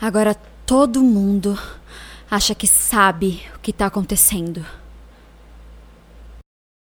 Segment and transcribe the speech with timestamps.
[0.00, 1.58] Agora todo mundo
[2.30, 4.64] acha que sabe o que está acontecendo.